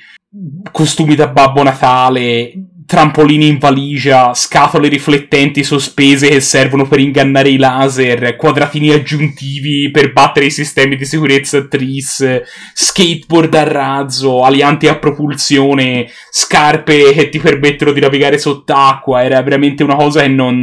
[0.71, 2.53] costumi da Babbo Natale,
[2.93, 10.13] trampolini in valigia, scatole riflettenti sospese che servono per ingannare i laser, quadratini aggiuntivi per
[10.13, 12.43] battere i sistemi di sicurezza TRIS,
[12.75, 19.25] skateboard a razzo, alianti a propulsione, scarpe che ti permettono di navigare sott'acqua.
[19.25, 20.63] Era veramente una cosa che non.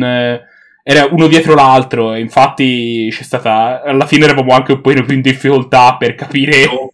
[0.84, 2.16] Era uno dietro l'altro.
[2.16, 3.82] Infatti, c'è stata.
[3.82, 6.66] Alla fine eravamo anche un po' più in difficoltà per capire.
[6.66, 6.92] No,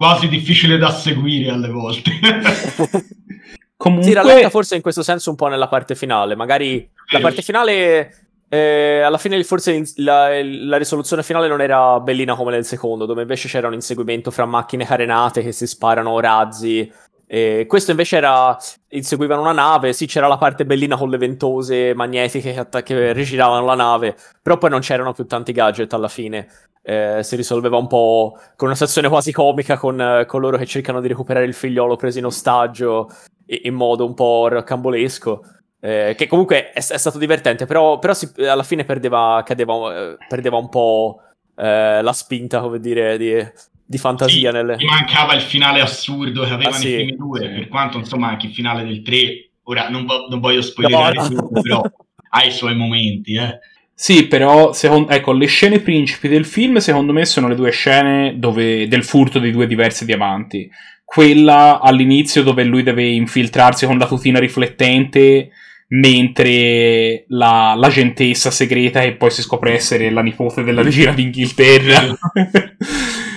[0.00, 2.10] quasi difficile da seguire alle volte.
[3.76, 4.08] Comunque...
[4.08, 6.34] Si rallenta forse in questo senso un po' nella parte finale.
[6.34, 8.14] Magari la parte finale.
[8.48, 13.20] Eh, alla fine, forse la, la, risoluzione finale non era bellina come nel secondo, dove
[13.20, 16.90] invece c'era un inseguimento fra macchine carenate che si sparano razzi
[17.32, 18.56] E questo invece era.
[18.88, 19.92] Inseguivano una nave.
[19.92, 24.16] Sì, c'era la parte bellina con le ventose magnetiche che, atta- che rigiravano la nave.
[24.42, 26.48] Però poi non c'erano più tanti gadget alla fine.
[26.82, 31.00] Eh, si risolveva un po' con una situazione quasi comica con, con loro che cercano
[31.00, 33.08] di recuperare il figliolo preso in ostaggio
[33.46, 35.42] in modo un po' rocambolesco.
[35.78, 40.16] Eh, che comunque è, è, stato divertente, però, però si, alla fine perdeva, cadeva, eh,
[40.28, 41.20] perdeva un po'
[41.54, 43.46] eh, la spinta, come dire, di,
[43.90, 44.50] di fantasia.
[44.50, 44.76] Sì, nelle...
[44.84, 46.90] mancava il finale assurdo che avevano Ah, sì.
[46.90, 50.38] i primi due, per quanto insomma anche il finale del 3, ora non, vo- non
[50.38, 51.28] voglio spoilerare No, no.
[51.28, 51.82] tutto, però
[52.30, 53.58] ha i suoi momenti, eh.
[53.92, 58.38] Sì, però, secon- ecco, le scene principi del film, secondo me, sono le due scene
[58.38, 60.70] dove, del furto dei due diversi diamanti.
[61.04, 65.50] Quella all'inizio dove lui deve infiltrarsi con la tutina riflettente,
[65.88, 72.16] mentre la, l'agentessa segreta, che poi si scopre essere la nipote della regina d'Inghilterra,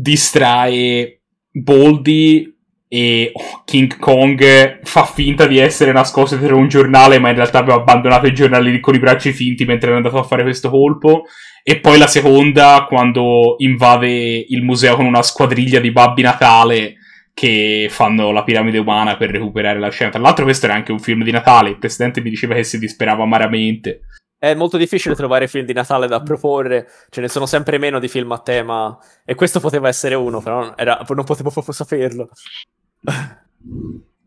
[0.00, 2.54] distrae Boldy
[2.90, 3.32] e
[3.64, 8.26] King Kong fa finta di essere nascosto dietro un giornale, ma in realtà aveva abbandonato
[8.26, 11.24] i giornali con i bracci finti mentre era andato a fare questo colpo.
[11.64, 16.94] E poi la seconda, quando invade il museo con una squadriglia di babbi Natale
[17.34, 20.10] che fanno la piramide umana per recuperare la scena.
[20.10, 21.70] Tra l'altro, questo era anche un film di Natale.
[21.70, 24.02] Il presidente mi diceva che si disperava amaramente.
[24.38, 28.06] È molto difficile trovare film di Natale da proporre, ce ne sono sempre meno di
[28.06, 32.28] film a tema, e questo poteva essere uno, però era- non potevo proprio saperlo.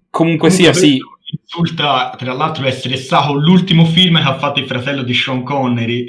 [0.09, 0.99] Comunque sia, sì.
[1.33, 6.07] Insulta, tra l'altro, essere stato l'ultimo film che ha fatto il fratello di Sean Connery.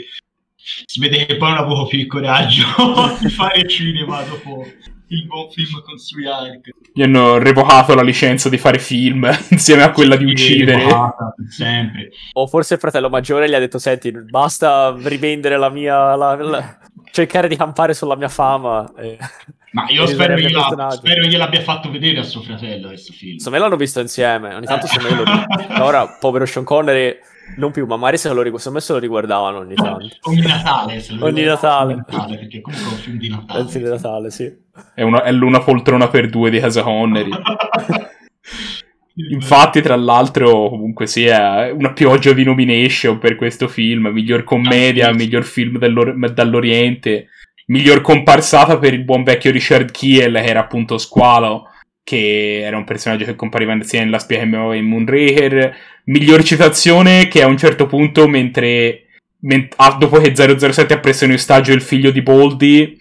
[0.56, 2.64] Si vede che poi non avuto più il coraggio
[3.20, 4.66] di fare cinema dopo
[5.12, 6.70] il buon film con Sui Ark.
[6.92, 10.86] Gli hanno revocato la licenza di fare film insieme a quella di uccidere.
[11.48, 12.10] Sempre.
[12.32, 16.14] O forse il fratello maggiore gli ha detto, senti, basta rivendere la mia...
[16.16, 16.78] la- la-
[17.12, 18.90] cercare di campare sulla mia fama.
[18.96, 19.16] e-
[19.72, 23.34] Ma io spero, gliela- spero gliel'abbia fatto vedere a suo fratello questo film.
[23.34, 24.88] Insomma, l'hanno visto insieme, ogni tanto Eh.
[24.88, 25.24] se me lo...
[25.84, 27.16] Ora, povero Sean Connery,
[27.58, 30.08] non più, ma magari se lo, rigu- secondo me se lo riguardavano ogni tanto.
[30.22, 31.92] Ogni Natale, se lo Ogni Natale.
[31.92, 33.58] ogni Natale, perché comunque è un film di Natale.
[33.58, 34.56] È il film di Natale, sì.
[34.94, 37.30] È, una, è l'una poltrona per due di casa Connery.
[39.14, 44.08] Infatti, tra l'altro, comunque sia una pioggia di nomination per questo film.
[44.08, 45.18] Miglior commedia, Ah, sì.
[45.18, 47.28] miglior film dall'Oriente,
[47.66, 51.66] miglior comparsata per il buon vecchio Richard Kiel, che era appunto Squalo,
[52.02, 55.76] che era un personaggio che compariva sia nella spia che in Moonraker.
[56.04, 59.04] Miglior citazione che a un certo punto, mentre,
[59.40, 62.96] men- ah, dopo che 007 ha preso in ostaggio il figlio di Boldy,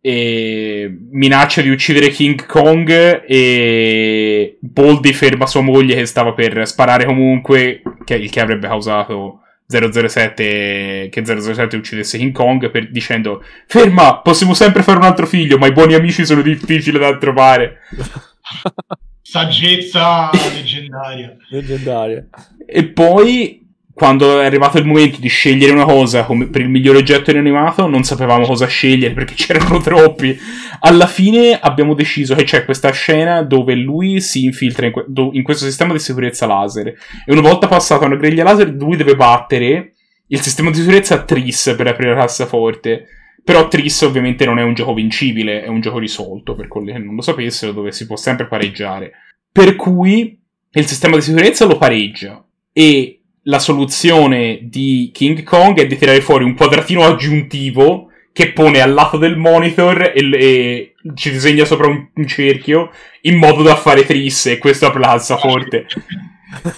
[0.00, 7.04] e minaccia di uccidere King Kong e Boldy ferma sua moglie che stava per sparare
[7.04, 14.20] comunque, che, il che avrebbe causato 007 che 007 uccidesse King Kong per, dicendo ferma,
[14.20, 17.80] possiamo sempre fare un altro figlio, ma i buoni amici sono difficili da trovare.
[19.20, 21.36] Saggezza leggendaria.
[21.50, 22.26] Leggendaria.
[22.64, 23.67] E poi,
[23.98, 27.88] quando è arrivato il momento di scegliere una cosa come per il miglior oggetto inanimato,
[27.88, 30.38] non sapevamo cosa scegliere perché c'erano troppi.
[30.78, 35.42] Alla fine abbiamo deciso che c'è questa scena dove lui si infiltra in, que- in
[35.42, 36.86] questo sistema di sicurezza laser.
[36.86, 39.94] E una volta passata una griglia laser, lui deve battere
[40.28, 43.04] il sistema di sicurezza Tris per aprire la cassaforte.
[43.42, 46.98] Però Tris ovviamente non è un gioco vincibile, è un gioco risolto, per quelli che
[46.98, 49.10] non lo sapessero, dove si può sempre pareggiare.
[49.50, 53.17] Per cui il sistema di sicurezza lo pareggia e
[53.48, 58.92] la soluzione di King Kong è di tirare fuori un quadratino aggiuntivo che pone al
[58.92, 62.90] lato del monitor e, e ci disegna sopra un, un cerchio
[63.22, 65.86] in modo da fare tris e questo apre la cassaforte.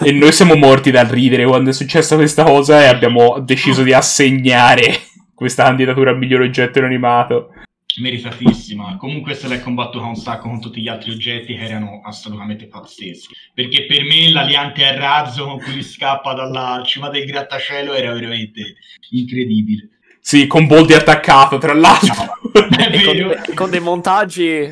[0.03, 3.93] E noi siamo morti dal ridere quando è successa questa cosa e abbiamo deciso di
[3.93, 4.99] assegnare
[5.33, 7.51] questa candidatura al miglior oggetto inanimato.
[7.99, 8.97] Meritatissima.
[8.97, 13.35] Comunque se l'è combattuta un sacco con tutti gli altri oggetti che erano assolutamente pazzeschi.
[13.53, 18.77] Perché per me l'aliante a razzo con cui scappa dalla cima del grattacielo era veramente
[19.11, 19.89] incredibile.
[20.21, 22.39] Sì, con Boldi attaccato, tra l'altro.
[22.91, 23.29] Vero.
[23.29, 24.69] con, con dei montaggi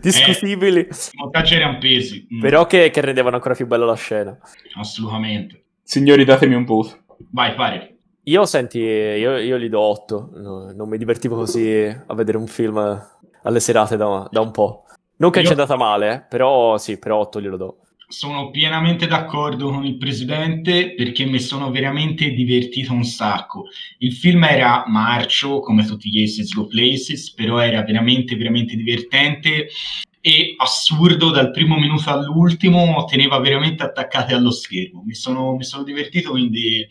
[0.00, 2.26] discutibili, I montaggi erano pesi.
[2.34, 4.36] Mm, però che, che rendevano ancora più bella la scena.
[4.74, 5.62] Assolutamente.
[5.82, 7.04] Signori, datemi un voto.
[7.30, 7.95] Vai, pare.
[8.28, 10.30] Io, senti, io, io gli do 8.
[10.34, 12.76] No, non mi divertivo così a vedere un film
[13.42, 14.82] alle serate da, da un po'.
[15.18, 17.76] Non che Io- ci è andata male, eh, però sì, per 8 glielo do.
[18.08, 23.66] Sono pienamente d'accordo con il presidente perché mi sono veramente divertito un sacco.
[23.98, 29.68] Il film era marcio come tutti gli Aces Go Places, però era veramente veramente divertente
[30.20, 35.02] e assurdo dal primo minuto all'ultimo, teneva veramente attaccati allo schermo.
[35.04, 36.86] Mi sono, mi sono divertito, quindi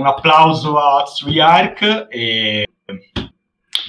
[0.00, 2.66] un applauso a Tsui Ark e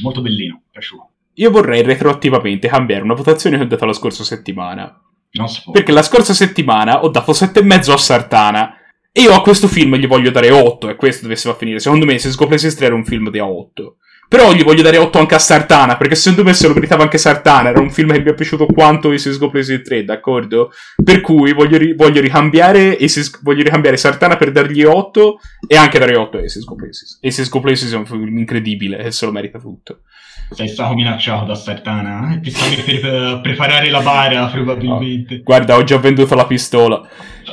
[0.02, 1.10] molto bellino, piaciuto.
[1.36, 5.02] Io vorrei retroattivamente cambiare una votazione che ho dato la scorsa settimana.
[5.32, 5.72] Non si può.
[5.72, 8.76] Perché la scorsa settimana ho dato 7,5 a Sartana.
[9.14, 11.80] E io a questo film gli voglio dare 8, e questo dovesse va a finire.
[11.80, 13.98] Secondo me, se Scopres History era un film da 8.
[14.32, 17.18] Però gli voglio dare 8 anche a Sartana, perché secondo me se lo meritava anche
[17.18, 17.68] Sartana.
[17.68, 20.72] Era un film che mi è piaciuto quanto Aces Go Places 3, d'accordo?
[21.04, 26.00] Per cui voglio, ri- voglio ricambiare Aces- voglio ricambiare Sartana per dargli 8 e anche
[26.00, 27.20] dare 8 a Aces Go Places.
[27.22, 30.04] Aces Go Places è un film incredibile e se lo merita tutto.
[30.52, 32.34] Sei stato minacciato da Sartana.
[32.34, 32.40] eh?
[32.40, 35.40] Ti stavi per eh, preparare la bara, probabilmente.
[35.44, 37.06] Guarda, ho già venduto la pistola.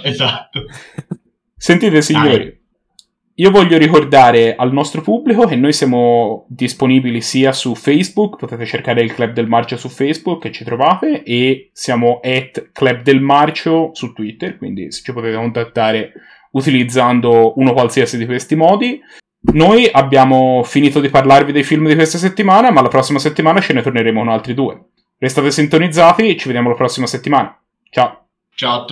[0.05, 0.65] Esatto.
[1.57, 2.58] Sentite signori,
[3.41, 9.01] io voglio ricordare al nostro pubblico che noi siamo disponibili sia su Facebook, potete cercare
[9.01, 13.91] il Club del Marcio su Facebook che ci trovate, e siamo at Club del Marcio
[13.93, 16.13] su Twitter, quindi ci potete contattare
[16.51, 19.01] utilizzando uno qualsiasi di questi modi.
[19.53, 23.73] Noi abbiamo finito di parlarvi dei film di questa settimana, ma la prossima settimana ce
[23.73, 24.87] ne torneremo con altri due.
[25.17, 27.57] Restate sintonizzati ci vediamo la prossima settimana.
[27.89, 28.27] Ciao!
[28.53, 28.87] Ciao